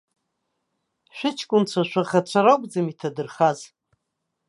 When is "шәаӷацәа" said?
1.89-2.39